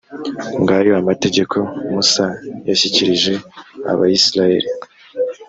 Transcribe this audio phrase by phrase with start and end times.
[0.61, 1.55] ngayo amategeko
[1.91, 2.25] musa
[2.67, 3.33] yashyikirije
[3.91, 4.69] abayisraheli.